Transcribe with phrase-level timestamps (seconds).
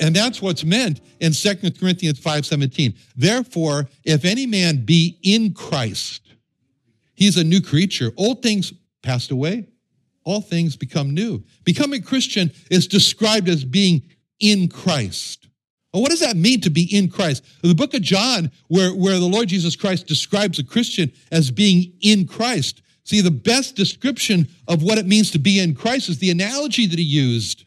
[0.00, 6.22] And that's what's meant in 2 corinthians 5.17 therefore if any man be in christ
[7.22, 8.10] he's a new creature.
[8.16, 9.66] Old things passed away.
[10.24, 11.42] All things become new.
[11.64, 14.02] Becoming christian is described as being
[14.40, 15.48] in christ.
[15.92, 17.44] Well, what does that mean to be in christ?
[17.62, 21.92] The book of john where, where the lord jesus christ describes a christian as being
[22.00, 22.82] in christ.
[23.04, 26.86] See the best description of what it means to be in christ is the analogy
[26.86, 27.64] that he used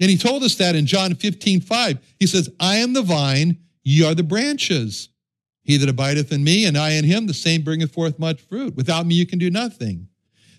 [0.00, 1.98] and he told us that in John 15, 5.
[2.18, 5.08] He says, I am the vine, ye are the branches.
[5.62, 8.76] He that abideth in me, and I in him, the same bringeth forth much fruit.
[8.76, 10.08] Without me, you can do nothing.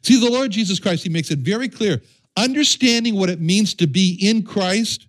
[0.01, 2.01] See, the Lord Jesus Christ, he makes it very clear.
[2.37, 5.07] Understanding what it means to be in Christ,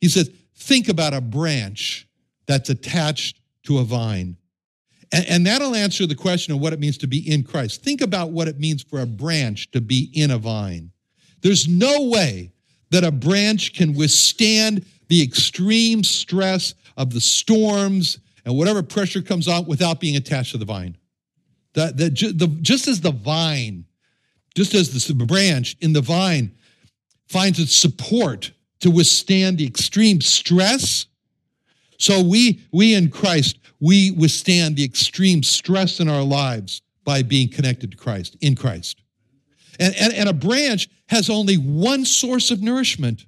[0.00, 2.08] he says, think about a branch
[2.46, 4.36] that's attached to a vine.
[5.12, 7.82] And, and that'll answer the question of what it means to be in Christ.
[7.82, 10.90] Think about what it means for a branch to be in a vine.
[11.42, 12.52] There's no way
[12.90, 19.48] that a branch can withstand the extreme stress of the storms and whatever pressure comes
[19.48, 20.96] out without being attached to the vine.
[21.74, 23.84] That, that the, just as the vine,
[24.54, 26.54] just as the branch in the vine
[27.28, 31.06] finds its support to withstand the extreme stress,
[31.98, 37.48] so we, we in Christ, we withstand the extreme stress in our lives by being
[37.48, 39.02] connected to Christ, in Christ.
[39.78, 43.26] And, and, and a branch has only one source of nourishment.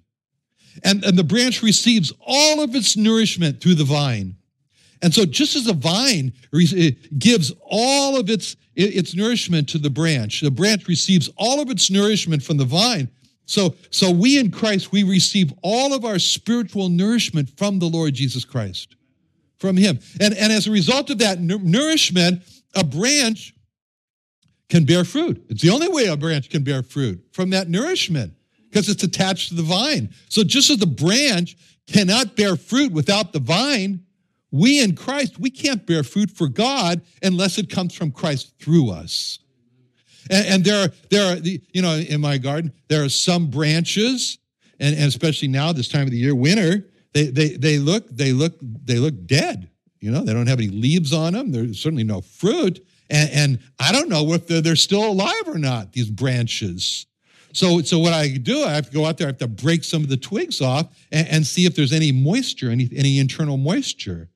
[0.85, 4.37] And, and the branch receives all of its nourishment through the vine.
[5.03, 9.91] And so, just as a vine eh, gives all of its, its nourishment to the
[9.91, 13.09] branch, the branch receives all of its nourishment from the vine.
[13.47, 18.15] So, so we in Christ, we receive all of our spiritual nourishment from the Lord
[18.15, 18.97] Jesus Christ,
[19.59, 20.01] from Him.
[20.21, 22.43] And, and as a result of that nourishment,
[22.75, 23.55] a branch
[24.69, 25.45] can bear fruit.
[25.49, 28.35] It's the only way a branch can bear fruit from that nourishment
[28.71, 30.11] because it's attached to the vine.
[30.29, 31.57] So just as the branch
[31.87, 34.05] cannot bear fruit without the vine,
[34.51, 38.91] we in Christ, we can't bear fruit for God unless it comes from Christ through
[38.91, 39.39] us.
[40.31, 44.39] And, and there are, there are, you know, in my garden, there are some branches,
[44.81, 48.33] and, and especially now, this time of the year, winter, they, they, they look, they
[48.33, 49.71] look, they look dead.
[50.01, 51.51] You know, they don't have any leaves on them.
[51.51, 52.87] There's certainly no fruit.
[53.11, 57.07] And, and I don't know if they're, they're still alive or not, these branches.
[57.53, 59.85] So, so what I do, I have to go out there, I have to break
[59.85, 63.57] some of the twigs off and, and see if there's any moisture, any, any internal
[63.57, 64.29] moisture.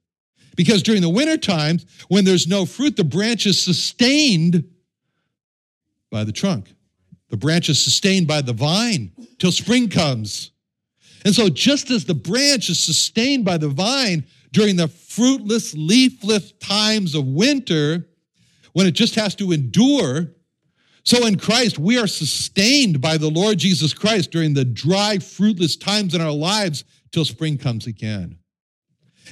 [0.56, 4.64] Because during the winter times, when there's no fruit, the branch is sustained
[6.10, 6.74] by the trunk.
[7.30, 10.50] The branch is sustained by the vine till spring comes.
[11.24, 16.52] And so, just as the branch is sustained by the vine during the fruitless, leafless
[16.52, 18.06] times of winter,
[18.72, 20.32] when it just has to endure.
[21.04, 25.76] So in Christ, we are sustained by the Lord Jesus Christ during the dry, fruitless
[25.76, 28.38] times in our lives till spring comes again.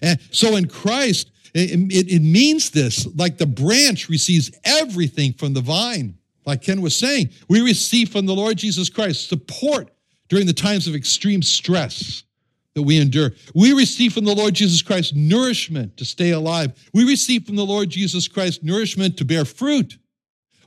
[0.02, 5.52] And so in Christ, it, it, it, means this like the branch receives everything from
[5.52, 6.16] the vine.
[6.46, 9.90] Like Ken was saying, we receive from the Lord Jesus Christ support
[10.28, 12.22] during the times of extreme stress.
[12.75, 13.32] That we endure.
[13.55, 16.72] We receive from the Lord Jesus Christ nourishment to stay alive.
[16.94, 19.99] We receive from the Lord Jesus Christ nourishment to bear fruit.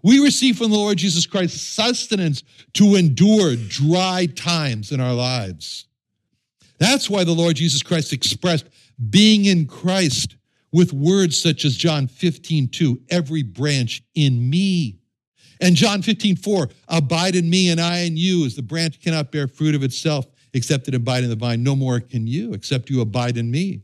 [0.03, 5.85] We receive from the Lord Jesus Christ sustenance to endure dry times in our lives.
[6.77, 8.67] That's why the Lord Jesus Christ expressed
[9.09, 10.35] being in Christ
[10.73, 14.99] with words such as John 15, 2, every branch in me.
[15.61, 19.31] And John 15, 4, abide in me and I in you, as the branch cannot
[19.31, 21.63] bear fruit of itself except it abide in the vine.
[21.63, 23.81] No more can you, except you abide in me.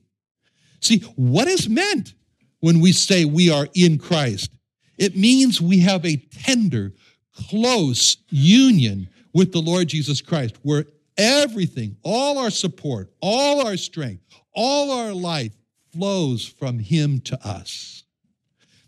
[0.81, 2.13] See, what is meant
[2.59, 4.51] when we say we are in Christ?
[4.97, 6.93] It means we have a tender,
[7.33, 10.85] close union with the Lord Jesus Christ, where
[11.17, 14.23] everything, all our support, all our strength,
[14.53, 15.53] all our life
[15.93, 18.03] flows from Him to us.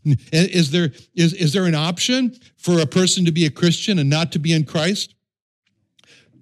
[0.04, 4.10] Is there, is, is there an option for a person to be a Christian and
[4.10, 5.14] not to be in Christ?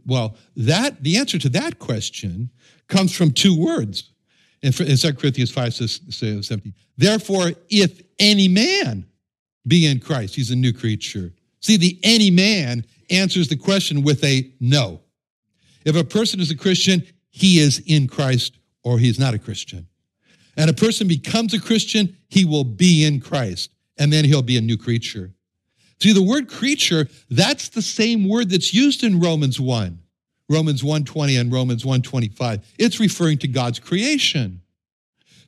[0.10, 2.50] Well, that the answer to that question
[2.88, 4.12] comes from two words
[4.62, 6.74] in 2 Corinthians 5 17.
[6.98, 9.06] Therefore, if any man
[9.68, 11.32] be in Christ, he's a new creature.
[11.62, 15.02] See, the any man answers the question with a no.
[15.86, 19.88] If a person is a Christian, he is in Christ or he's not a Christian.
[20.58, 24.58] And a person becomes a Christian, he will be in Christ, and then he'll be
[24.58, 25.34] a new creature.
[26.02, 30.00] See, the word creature, that's the same word that's used in Romans 1,
[30.50, 32.66] Romans 120 and Romans 125.
[32.78, 34.62] It's referring to God's creation.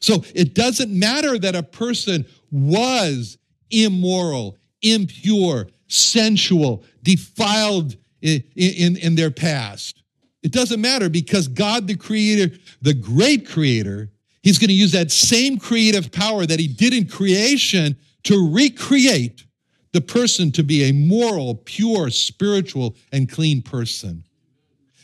[0.01, 3.37] So it doesn't matter that a person was
[3.69, 10.03] immoral, impure, sensual, defiled in, in, in their past.
[10.43, 14.09] It doesn't matter because God, the creator, the great creator,
[14.41, 19.45] he's going to use that same creative power that he did in creation to recreate
[19.93, 24.23] the person to be a moral, pure, spiritual, and clean person.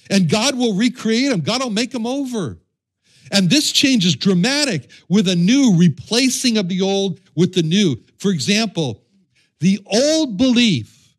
[0.09, 2.57] And God will recreate him, God will make him over.
[3.31, 7.97] And this change is dramatic with a new replacing of the old with the new.
[8.17, 9.03] For example,
[9.59, 11.15] the old belief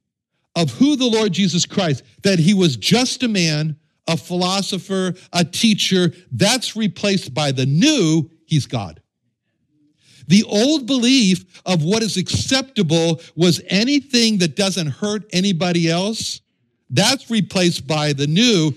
[0.56, 3.76] of who the Lord Jesus Christ, that he was just a man,
[4.06, 9.03] a philosopher, a teacher, that's replaced by the new, he's God.
[10.29, 16.41] The old belief of what is acceptable was anything that doesn't hurt anybody else.
[16.91, 18.73] That's replaced by the new.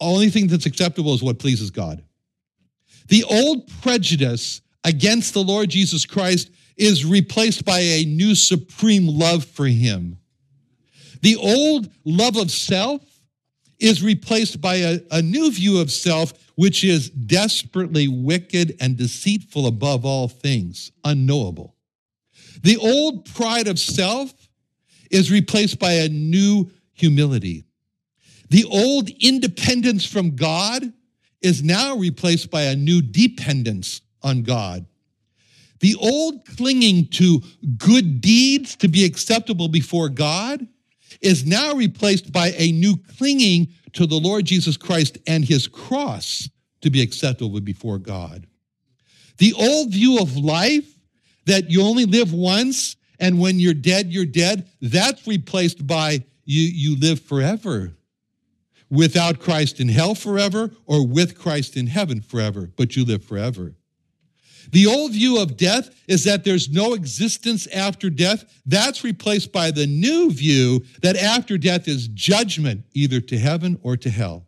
[0.00, 2.04] Only thing that's acceptable is what pleases God.
[3.08, 9.44] The old prejudice against the Lord Jesus Christ is replaced by a new supreme love
[9.44, 10.18] for him.
[11.22, 13.02] The old love of self
[13.84, 19.66] is replaced by a, a new view of self, which is desperately wicked and deceitful
[19.66, 21.76] above all things, unknowable.
[22.62, 24.32] The old pride of self
[25.10, 27.64] is replaced by a new humility.
[28.48, 30.90] The old independence from God
[31.42, 34.86] is now replaced by a new dependence on God.
[35.80, 37.42] The old clinging to
[37.76, 40.66] good deeds to be acceptable before God
[41.20, 46.48] is now replaced by a new clinging to the Lord Jesus Christ and his cross
[46.80, 48.46] to be acceptable before God.
[49.38, 50.86] The old view of life
[51.46, 56.62] that you only live once and when you're dead, you're dead, that's replaced by you,
[56.62, 57.92] you live forever
[58.90, 63.74] without Christ in hell forever or with Christ in heaven forever, but you live forever.
[64.72, 68.44] The old view of death is that there's no existence after death.
[68.66, 73.96] That's replaced by the new view that after death is judgment, either to heaven or
[73.98, 74.46] to hell.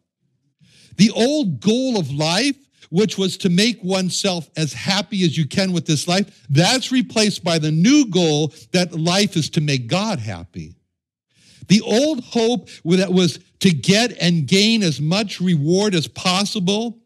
[0.97, 2.57] The old goal of life,
[2.91, 7.45] which was to make oneself as happy as you can with this life, that's replaced
[7.45, 10.75] by the new goal that life is to make God happy.
[11.69, 17.01] The old hope that was to get and gain as much reward as possible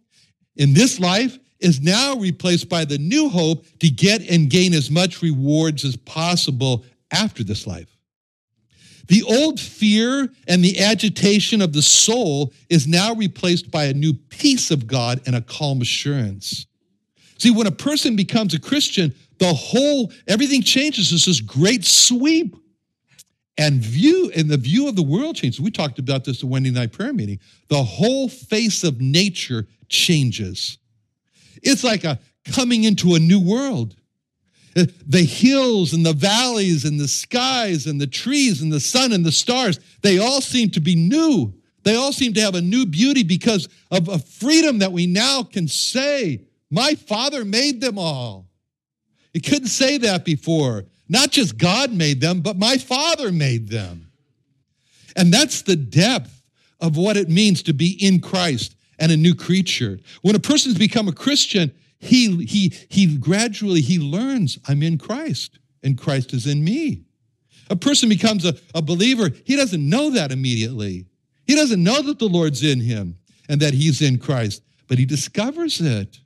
[0.57, 4.91] in this life is now replaced by the new hope to get and gain as
[4.91, 7.89] much rewards as possible after this life.
[9.09, 14.15] The old fear and the agitation of the soul is now replaced by a new
[14.15, 16.67] peace of God and a calm assurance.
[17.37, 21.13] See, when a person becomes a Christian, the whole, everything changes.
[21.13, 22.55] It's this great sweep.
[23.59, 25.61] And view, and the view of the world changes.
[25.61, 27.41] We talked about this at Wednesday night prayer meeting.
[27.69, 30.79] The whole face of nature changes.
[31.63, 33.97] It's like a coming into a new world.
[34.77, 39.13] Uh, the hills and the valleys and the skies and the trees and the sun
[39.13, 41.53] and the stars, they all seem to be new.
[41.83, 45.43] They all seem to have a new beauty because of a freedom that we now
[45.43, 48.47] can say, My Father made them all.
[49.33, 50.85] You couldn't say that before.
[51.09, 54.13] Not just God made them, but my Father made them.
[55.17, 56.43] And that's the depth
[56.81, 59.99] of what it means to be in Christ and a new creature.
[60.23, 65.59] When a person's become a Christian, he, he, he gradually, he learns, I'm in Christ
[65.83, 67.03] and Christ is in me.
[67.71, 71.07] A person becomes a, a believer, he doesn't know that immediately.
[71.47, 73.17] He doesn't know that the Lord's in him
[73.49, 76.21] and that he's in Christ, but he discovers it.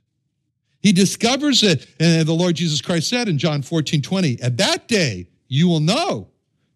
[0.81, 1.87] He discovers it.
[1.99, 5.79] And the Lord Jesus Christ said in John 14, 20, at that day you will
[5.79, 6.29] know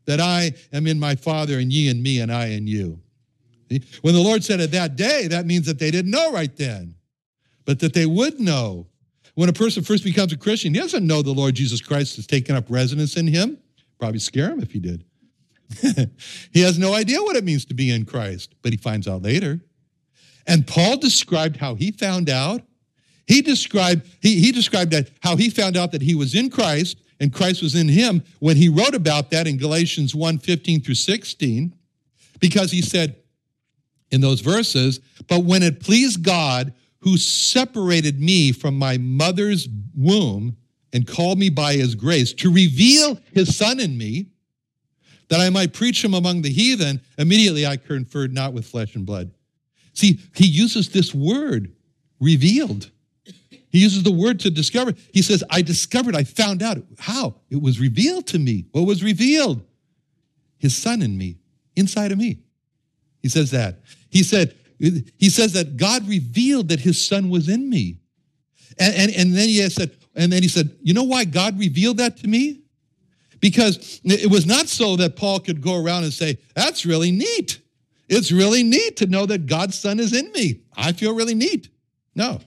[0.06, 3.00] that I am in my Father and ye in me and I in you.
[4.01, 6.95] When the Lord said at that day, that means that they didn't know right then,
[7.65, 8.88] but that they would know.
[9.35, 12.27] When a person first becomes a Christian, he doesn't know the Lord Jesus Christ has
[12.27, 13.57] taken up residence in him.
[13.99, 15.05] Probably scare him if he did.
[16.51, 19.21] he has no idea what it means to be in Christ, but he finds out
[19.21, 19.61] later.
[20.47, 22.63] And Paul described how he found out.
[23.27, 26.97] He described, he, he described that how he found out that he was in Christ
[27.19, 30.95] and Christ was in him when he wrote about that in Galatians 1 15 through
[30.95, 31.75] 16,
[32.39, 33.15] because he said,
[34.12, 40.58] in those verses, but when it pleased God who separated me from my mother's womb
[40.92, 44.28] and called me by his grace to reveal his son in me,
[45.30, 49.06] that I might preach him among the heathen, immediately I conferred not with flesh and
[49.06, 49.32] blood.
[49.94, 51.72] See, he uses this word,
[52.20, 52.89] revealed.
[53.70, 54.94] He uses the word to discover.
[55.13, 56.80] He says, I discovered, I found out.
[56.98, 57.36] How?
[57.51, 58.66] It was revealed to me.
[58.72, 59.62] What was revealed?
[60.58, 61.38] His son in me,
[61.75, 62.39] inside of me.
[63.22, 63.82] He says that.
[64.10, 67.98] He said, he says that God revealed that his son was in me.
[68.80, 71.98] And, and, and then he said, and then he said, you know why God revealed
[71.98, 72.62] that to me?
[73.42, 77.60] Because it was not so that Paul could go around and say, that's really neat.
[78.08, 80.62] It's really neat to know that God's son is in me.
[80.75, 81.70] I feel really neat.
[82.16, 82.39] No.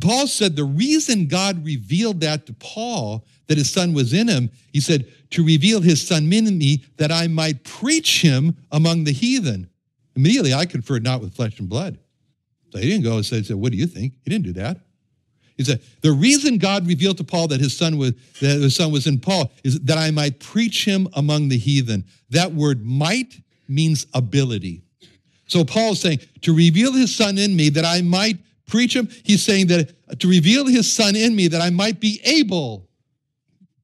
[0.00, 4.50] Paul said the reason God revealed that to Paul, that his son was in him,
[4.72, 9.12] he said, to reveal his son in me that I might preach him among the
[9.12, 9.68] heathen.
[10.16, 11.98] Immediately, I conferred not with flesh and blood.
[12.70, 14.14] So he didn't go and say, What do you think?
[14.24, 14.78] He didn't do that.
[15.56, 18.92] He said, The reason God revealed to Paul that his son was that his son
[18.92, 22.04] was in Paul is that I might preach him among the heathen.
[22.30, 24.82] That word might means ability.
[25.46, 29.42] So Paul's saying, to reveal his son in me that I might preach him, he's
[29.42, 32.88] saying that to reveal his son in me that I might be able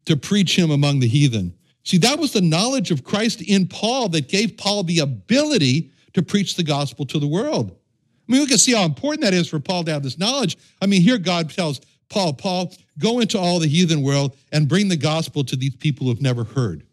[0.06, 1.54] to preach him among the heathen.
[1.84, 6.22] See, that was the knowledge of Christ in Paul that gave Paul the ability to
[6.22, 7.70] preach the gospel to the world.
[7.70, 10.56] I mean, we can see how important that is for Paul to have this knowledge.
[10.80, 14.88] I mean, here God tells Paul, Paul, go into all the heathen world and bring
[14.88, 16.84] the gospel to these people who've never heard.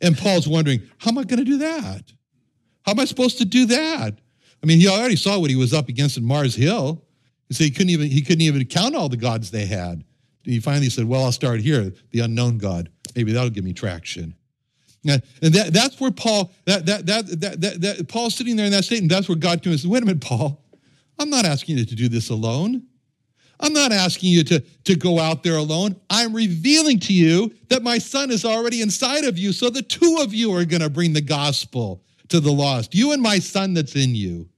[0.00, 2.12] And Paul's wondering, how am I going to do that?
[2.82, 4.18] How am I supposed to do that?
[4.62, 7.04] I mean, he already saw what he was up against in Mars Hill.
[7.48, 10.04] He So he couldn't even he couldn't even count all the gods they had.
[10.42, 12.90] He finally said, "Well, I'll start here, the unknown God.
[13.14, 14.34] Maybe that'll give me traction."
[15.08, 18.72] And that, that's where Paul, that, that, that, that, that, that, Paul's sitting there in
[18.72, 20.62] that state, and that's where God comes wait a minute, Paul,
[21.18, 22.82] I'm not asking you to do this alone.
[23.60, 25.96] I'm not asking you to, to go out there alone.
[26.10, 29.52] I'm revealing to you that my son is already inside of you.
[29.52, 33.12] So the two of you are going to bring the gospel to the lost, you
[33.12, 34.48] and my son that's in you.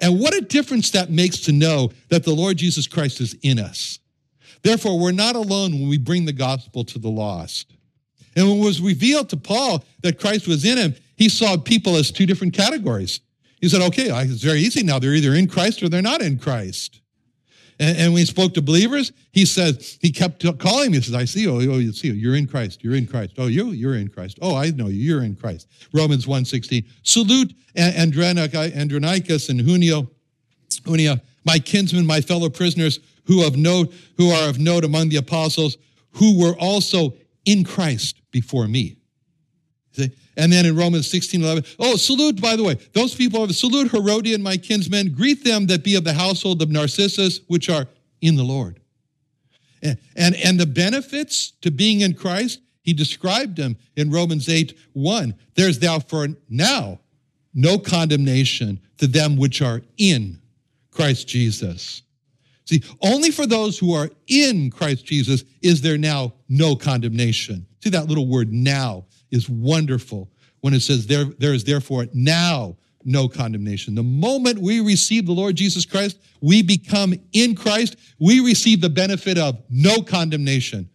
[0.00, 3.58] And what a difference that makes to know that the Lord Jesus Christ is in
[3.58, 3.98] us.
[4.62, 7.73] Therefore, we're not alone when we bring the gospel to the lost.
[8.36, 11.96] And when it was revealed to Paul that Christ was in him, he saw people
[11.96, 13.20] as two different categories.
[13.60, 14.98] He said, okay, it's very easy now.
[14.98, 17.00] They're either in Christ or they're not in Christ.
[17.78, 20.98] And, and when he spoke to believers, he said, he kept calling me.
[20.98, 21.52] He says, I see you.
[21.52, 22.14] Oh, you see you.
[22.14, 22.84] You're in Christ.
[22.84, 23.34] You're in Christ.
[23.38, 24.38] Oh, you, you're in Christ.
[24.42, 25.00] Oh, I know you.
[25.00, 25.68] You're in Christ.
[25.92, 26.84] Romans 1.16.
[27.02, 30.08] Salute Andronicus and Junio,
[30.86, 35.16] Junia, my kinsmen, my fellow prisoners, who of note, who are of note among the
[35.16, 35.76] apostles,
[36.12, 38.96] who were also in Christ before me.
[39.92, 40.10] See?
[40.36, 43.92] And then in Romans 16, 11, oh, salute, by the way, those people, have salute
[43.92, 47.86] Herodion, my kinsmen, greet them that be of the household of Narcissus, which are
[48.20, 48.80] in the Lord.
[49.82, 54.76] And, and, and the benefits to being in Christ, he described them in Romans 8,
[54.94, 55.34] 1.
[55.54, 56.98] There's thou for now
[57.54, 60.40] no condemnation to them which are in
[60.90, 62.02] Christ Jesus.
[62.66, 67.66] See, only for those who are in Christ Jesus is there now no condemnation.
[67.82, 70.30] See, that little word now is wonderful
[70.60, 73.94] when it says there, there is therefore now no condemnation.
[73.94, 78.88] The moment we receive the Lord Jesus Christ, we become in Christ, we receive the
[78.88, 80.88] benefit of no condemnation.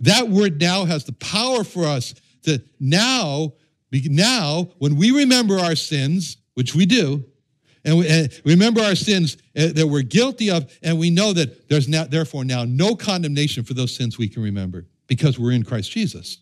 [0.00, 2.14] That word now has the power for us
[2.44, 3.52] to now,
[3.92, 7.24] now, when we remember our sins, which we do,
[7.84, 11.68] and, we, and remember our sins uh, that we're guilty of, and we know that
[11.68, 15.64] there's now, therefore now no condemnation for those sins we can remember because we're in
[15.64, 16.38] Christ Jesus.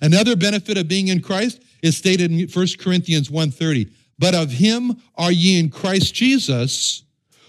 [0.00, 3.90] Another benefit of being in Christ is stated in 1 Corinthians 1.30.
[4.18, 7.02] but of him are ye in Christ Jesus,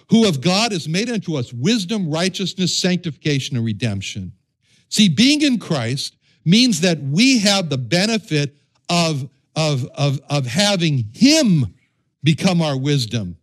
[0.10, 4.32] who of God is made unto us wisdom, righteousness, sanctification, and redemption.
[4.90, 8.56] See, being in Christ means that we have the benefit
[8.90, 11.74] of, of, of, of having him
[12.26, 13.38] become our wisdom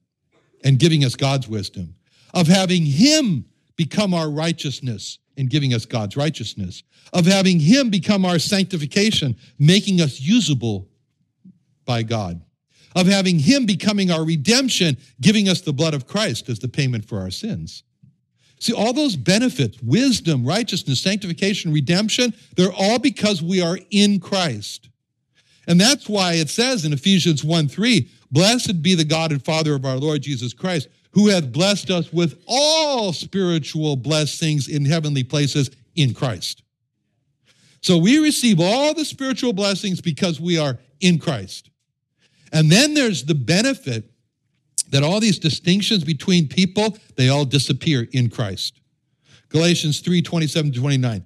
[0.63, 1.95] and giving us God's wisdom,
[2.35, 3.47] of having him
[3.77, 6.83] become our righteousness and giving us God's righteousness,
[7.15, 10.91] of having him become our sanctification, making us usable
[11.87, 12.43] by God
[12.95, 17.05] of having him becoming our redemption, giving us the blood of Christ as the payment
[17.05, 17.85] for our sins.
[18.61, 24.89] See, all those benefits, wisdom, righteousness, sanctification, redemption, they're all because we are in Christ.
[25.67, 29.75] And that's why it says in Ephesians 1 3, Blessed be the God and Father
[29.75, 35.23] of our Lord Jesus Christ, who hath blessed us with all spiritual blessings in heavenly
[35.23, 36.63] places in Christ.
[37.83, 41.69] So we receive all the spiritual blessings because we are in Christ.
[42.53, 44.11] And then there's the benefit
[44.91, 48.81] that all these distinctions between people, they all disappear in Christ.
[49.49, 51.25] Galatians 3 27 to 29.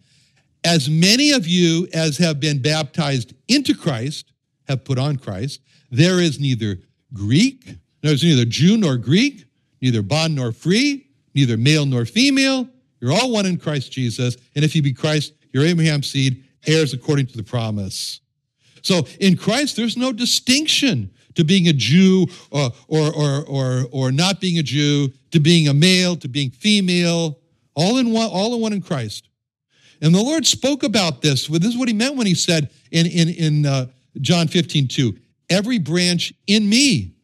[0.64, 4.32] As many of you as have been baptized into Christ
[4.66, 5.60] have put on Christ,
[5.90, 6.80] there is neither
[7.16, 7.66] Greek,
[8.02, 9.44] No, it's neither Jew nor Greek,
[9.80, 12.68] neither bond nor free, neither male nor female.
[13.00, 14.36] You're all one in Christ Jesus.
[14.54, 18.20] And if you be Christ, you're Abraham's seed, heirs according to the promise.
[18.82, 24.12] So in Christ, there's no distinction to being a Jew or, or, or, or, or
[24.12, 27.38] not being a Jew, to being a male, to being female,
[27.74, 29.28] all in one, all in one in Christ.
[30.00, 31.46] And the Lord spoke about this.
[31.46, 33.86] This is what he meant when he said in, in, in uh,
[34.20, 35.18] John 15, 2,
[35.50, 37.14] every branch in me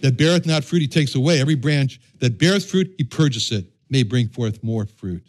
[0.00, 1.40] that beareth not fruit, he takes away.
[1.40, 5.24] Every branch that beareth fruit, he purges it, may bring forth more fruit.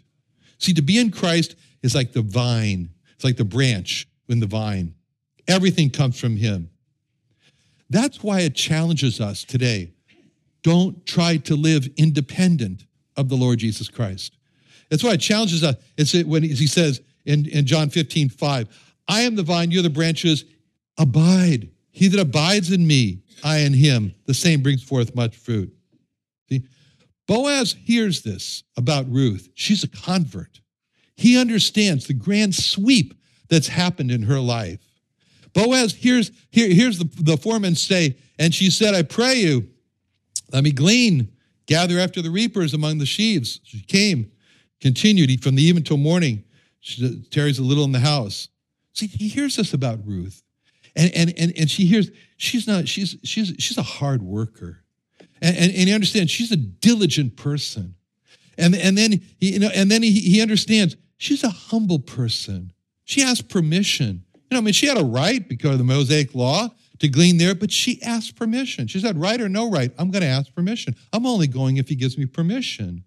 [0.60, 2.90] See, to be in Christ is like the vine.
[3.16, 4.94] It's like the branch in the vine.
[5.48, 6.70] Everything comes from him.
[7.90, 9.92] That's why it challenges us today.
[10.64, 14.38] Don't try to live independent of the Lord Jesus Christ.
[14.90, 15.76] That's why it challenges us.
[15.98, 19.90] It's when he says in, in John 15, 5, I am the vine, you're the
[19.90, 20.46] branches.
[20.98, 21.70] Abide.
[21.92, 25.74] He that abides in me, I in him, the same brings forth much fruit.
[26.50, 26.64] See?
[27.28, 29.50] Boaz hears this about Ruth.
[29.56, 30.62] She's a convert.
[31.16, 33.14] He understands the grand sweep
[33.50, 34.80] that's happened in her life.
[35.54, 39.68] Boaz hears, here, here's the, the foreman say, and she said, I pray you,
[40.52, 41.32] let me glean,
[41.66, 43.60] gather after the reapers among the sheaves.
[43.64, 44.32] She came,
[44.80, 46.44] continued from the even till morning.
[46.80, 48.50] She tarries a little in the house.
[48.94, 50.44] See, he hears this about Ruth.
[50.98, 54.80] And, and, and, and she hears, she's not, she's, she's, she's a hard worker.
[55.42, 57.96] And, and, and he understands she's a diligent person.
[58.58, 62.74] And, and then, he, you know, and then he, he understands she's a humble person.
[63.06, 64.24] She asks permission.
[64.34, 67.38] You know, I mean, she had a right because of the Mosaic law to glean
[67.38, 68.88] there, but she asked permission.
[68.88, 70.96] She said, right or no right, I'm going to ask permission.
[71.14, 73.04] I'm only going if he gives me permission.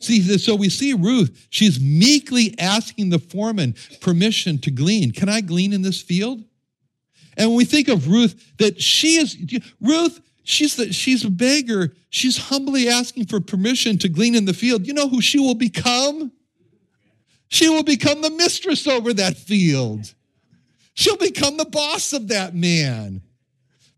[0.00, 5.12] See, so we see Ruth, she's meekly asking the foreman permission to glean.
[5.12, 6.42] Can I glean in this field?
[7.36, 9.36] And when we think of Ruth, that she is,
[9.80, 11.92] Ruth, she's, the, she's a beggar.
[12.10, 14.86] She's humbly asking for permission to glean in the field.
[14.86, 16.32] You know who she will become?
[17.48, 20.14] She will become the mistress over that field.
[20.94, 23.20] She'll become the boss of that man,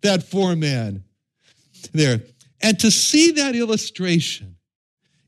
[0.03, 1.05] that foreman
[1.93, 2.21] there.
[2.63, 4.57] And to see that illustration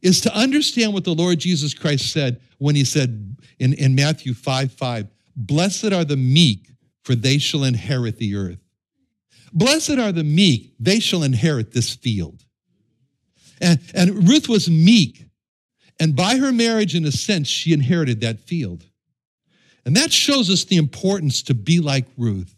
[0.02, 4.34] is to understand what the Lord Jesus Christ said when he said in, in Matthew
[4.34, 6.70] 5 5, Blessed are the meek,
[7.08, 8.58] for they shall inherit the earth.
[9.50, 12.44] Blessed are the meek, they shall inherit this field.
[13.62, 15.24] And, and Ruth was meek.
[15.98, 18.84] And by her marriage, in a sense, she inherited that field.
[19.86, 22.54] And that shows us the importance to be like Ruth.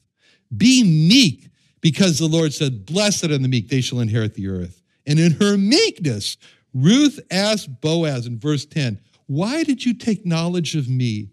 [0.56, 1.48] Be meek
[1.80, 4.82] because the Lord said, Blessed are the meek, they shall inherit the earth.
[5.06, 6.36] And in her meekness,
[6.74, 11.30] Ruth asked Boaz in verse 10, Why did you take knowledge of me?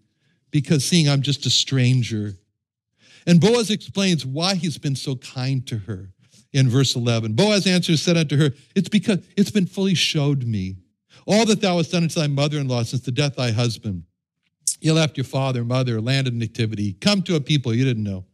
[0.52, 2.36] Because seeing I'm just a stranger.
[3.28, 6.10] And Boaz explains why he's been so kind to her
[6.54, 7.34] in verse 11.
[7.34, 10.78] Boaz answers, said unto her, It's because it's been fully showed me
[11.28, 13.52] all that thou hast done unto thy mother in law since the death of thy
[13.52, 14.04] husband
[14.80, 18.26] you left your father, mother, land of nativity, come to a people you didn't know.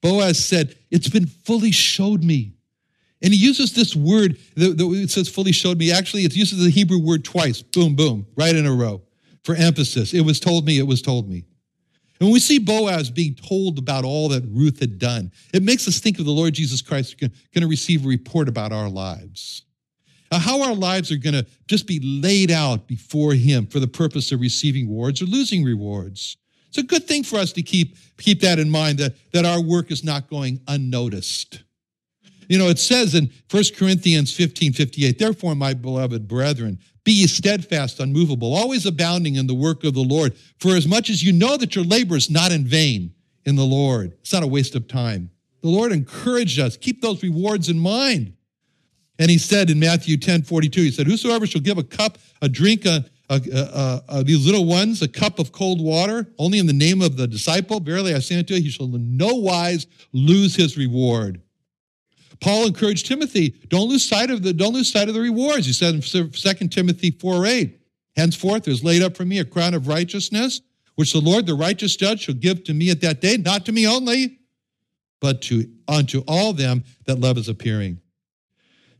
[0.00, 2.54] Boaz said, It's been fully showed me.
[3.22, 5.92] And he uses this word, that it says fully showed me.
[5.92, 9.02] Actually, it uses the Hebrew word twice, boom, boom, right in a row
[9.44, 10.14] for emphasis.
[10.14, 11.44] It was told me, it was told me.
[12.20, 15.88] And when we see Boaz being told about all that Ruth had done, it makes
[15.88, 19.62] us think of the Lord Jesus Christ going to receive a report about our lives
[20.38, 24.30] how our lives are going to just be laid out before Him for the purpose
[24.30, 26.36] of receiving rewards or losing rewards.
[26.68, 29.60] It's a good thing for us to keep, keep that in mind that, that our
[29.60, 31.64] work is not going unnoticed.
[32.48, 37.26] You know, it says in 1 Corinthians 15 58, therefore, my beloved brethren, be ye
[37.26, 41.32] steadfast, unmovable, always abounding in the work of the Lord, for as much as you
[41.32, 44.12] know that your labor is not in vain in the Lord.
[44.20, 45.30] It's not a waste of time.
[45.62, 46.76] The Lord encouraged us.
[46.76, 48.34] Keep those rewards in mind.
[49.18, 52.48] And he said in Matthew 10 42, he said, Whosoever shall give a cup, a
[52.48, 56.66] drink, a, a, a, a, these little ones, a cup of cold water, only in
[56.66, 59.86] the name of the disciple, verily I say unto you, he shall in no wise
[60.12, 61.42] lose his reward.
[62.40, 65.66] Paul encouraged Timothy, don't lose sight of the, don't lose sight of the rewards.
[65.66, 67.80] He said in 2 Timothy 4 8,
[68.16, 70.62] henceforth there's laid up for me a crown of righteousness,
[70.94, 73.72] which the Lord, the righteous judge, shall give to me at that day, not to
[73.72, 74.38] me only,
[75.20, 78.00] but to unto all them that love is appearing.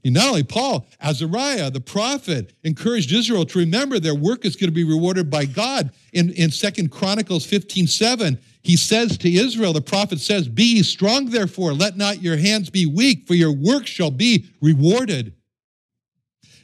[0.05, 4.70] And not only Paul, Azariah, the prophet, encouraged Israel to remember their work is going
[4.70, 5.90] to be rewarded by God.
[6.12, 11.30] In, in 2 Chronicles 15, 7, he says to Israel, the prophet says, Be strong,
[11.30, 15.34] therefore, let not your hands be weak, for your work shall be rewarded.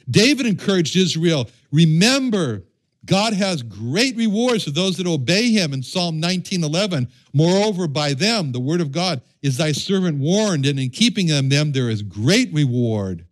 [0.09, 2.63] David encouraged Israel, remember,
[3.05, 7.07] God has great rewards for those that obey him in Psalm 19:11.
[7.33, 11.49] Moreover, by them, the word of God, is thy servant warned, and in keeping them,
[11.49, 13.25] them there is great reward.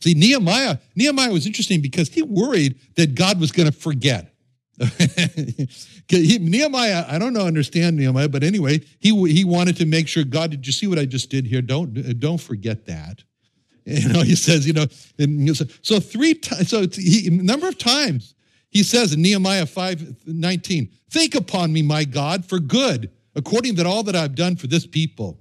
[0.00, 4.35] See, Nehemiah, Nehemiah was interesting because he worried that God was going to forget.
[6.08, 10.24] he, Nehemiah, I don't know, understand Nehemiah, but anyway, he he wanted to make sure
[10.24, 10.50] God.
[10.50, 11.62] Did you see what I just did here?
[11.62, 13.22] Don't don't forget that.
[13.88, 14.86] You know, he says, you know,
[15.80, 18.34] so three times, so he, number of times
[18.68, 23.86] he says in Nehemiah 5 19, think upon me, my God, for good, according to
[23.86, 25.38] all that I've done for this people.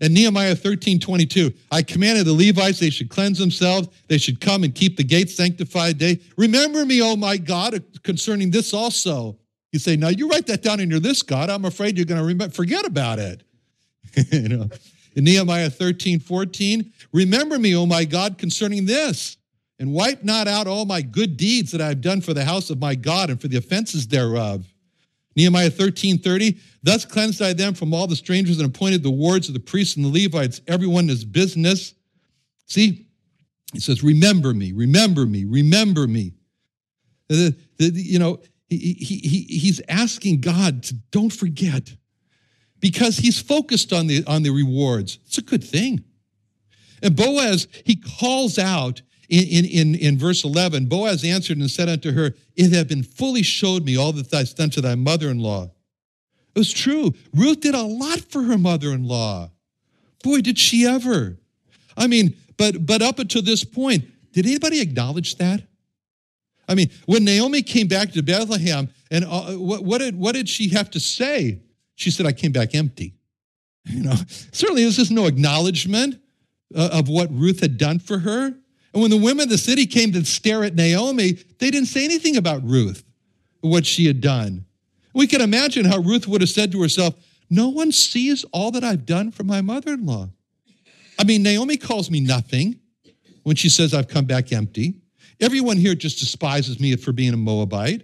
[0.00, 4.62] And Nehemiah 13, 22, I commanded the Levites they should cleanse themselves, they should come
[4.62, 6.20] and keep the gates sanctified day.
[6.36, 9.36] Remember me, O my God, concerning this also.
[9.72, 11.50] You say, now you write that down in your list, God.
[11.50, 13.42] I'm afraid you're going to forget about it.
[14.32, 14.68] you know,
[15.14, 19.36] in Nehemiah 13, 14, remember me, O my God, concerning this,
[19.78, 22.70] and wipe not out all my good deeds that I have done for the house
[22.70, 24.66] of my God and for the offenses thereof.
[25.38, 29.46] Nehemiah 13, 30, thus cleansed I them from all the strangers and appointed the wards
[29.46, 31.94] of the priests and the Levites, everyone in his business.
[32.66, 33.06] See,
[33.72, 36.34] he says, remember me, remember me, remember me.
[37.28, 41.94] The, the, you know, he, he, he, he's asking God to don't forget
[42.80, 45.20] because he's focused on the, on the rewards.
[45.24, 46.02] It's a good thing.
[47.00, 52.12] And Boaz, he calls out in, in, in verse 11, Boaz answered and said unto
[52.12, 55.38] her, It hath been fully showed me all that thou'st done to thy mother in
[55.38, 55.70] law.
[56.54, 57.12] It was true.
[57.34, 59.50] Ruth did a lot for her mother in law.
[60.24, 61.38] Boy, did she ever.
[61.96, 65.62] I mean, but, but up until this point, did anybody acknowledge that?
[66.68, 70.48] I mean, when Naomi came back to Bethlehem, and uh, what, what, did, what did
[70.48, 71.60] she have to say?
[71.94, 73.14] She said, I came back empty.
[73.84, 74.14] You know,
[74.52, 76.20] certainly this is no acknowledgement
[76.74, 78.54] uh, of what Ruth had done for her.
[78.92, 82.04] And when the women of the city came to stare at Naomi, they didn't say
[82.04, 83.04] anything about Ruth,
[83.60, 84.64] what she had done.
[85.14, 87.14] We can imagine how Ruth would have said to herself,
[87.50, 90.28] No one sees all that I've done for my mother in law.
[91.18, 92.78] I mean, Naomi calls me nothing
[93.42, 94.94] when she says I've come back empty.
[95.40, 98.02] Everyone here just despises me for being a Moabite.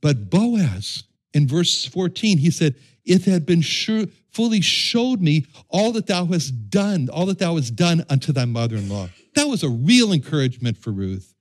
[0.00, 5.92] But Boaz, in verse 14, he said, It had been sure, fully showed me all
[5.92, 9.08] that thou hast done, all that thou hast done unto thy mother in law.
[9.34, 11.34] That was a real encouragement for Ruth.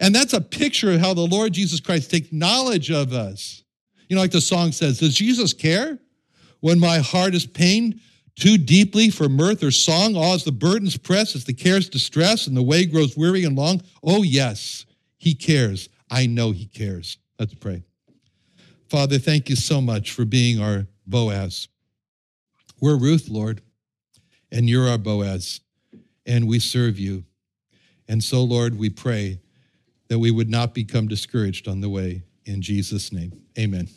[0.00, 3.62] And that's a picture of how the Lord Jesus Christ takes knowledge of us.
[4.08, 5.98] You know, like the song says, Does Jesus care?
[6.60, 8.00] When my heart is pained
[8.36, 12.46] too deeply for mirth or song, all as the burdens press, as the cares distress,
[12.46, 13.82] and the way grows weary and long.
[14.02, 14.86] Oh, yes,
[15.18, 15.88] he cares.
[16.10, 17.18] I know he cares.
[17.38, 17.82] Let's pray.
[18.88, 21.68] Father, thank you so much for being our Boaz.
[22.80, 23.60] We're Ruth, Lord,
[24.50, 25.60] and you're our Boaz,
[26.26, 27.24] and we serve you.
[28.08, 29.40] And so, Lord, we pray
[30.08, 32.24] that we would not become discouraged on the way.
[32.44, 33.88] In Jesus' name, amen.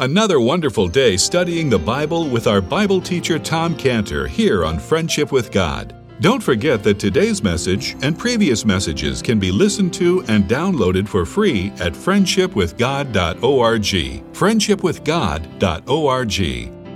[0.00, 5.32] Another wonderful day studying the Bible with our Bible teacher Tom Cantor here on Friendship
[5.32, 5.92] with God.
[6.20, 11.24] Don't forget that today's message and previous messages can be listened to and downloaded for
[11.24, 13.82] free at friendshipwithgod.org.
[13.82, 16.77] Friendshipwithgod.org.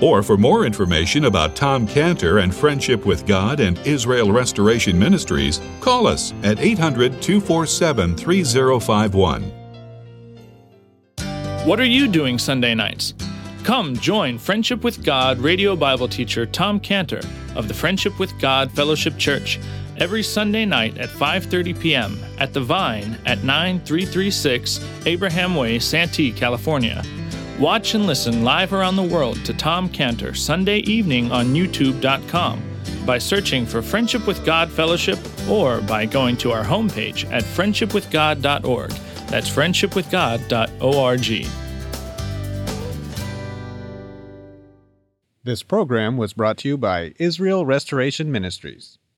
[0.00, 5.60] Or for more information about Tom Cantor and Friendship with God and Israel Restoration Ministries,
[5.80, 9.42] call us at 800 247 3051.
[11.64, 13.14] What are you doing Sunday nights?
[13.64, 17.20] Come join Friendship with God radio Bible teacher Tom Cantor
[17.56, 19.58] of the Friendship with God Fellowship Church
[19.96, 22.18] every Sunday night at 5:30 p.m.
[22.38, 27.02] at The Vine at 9336 Abraham Way, Santee, California.
[27.58, 32.62] Watch and listen live around the world to Tom Cantor Sunday evening on youtube.com
[33.06, 38.90] by searching for Friendship with God Fellowship or by going to our homepage at friendshipwithgod.org.
[39.30, 41.46] That's friendshipwithgod.org.
[45.44, 48.98] This program was brought to you by Israel Restoration Ministries.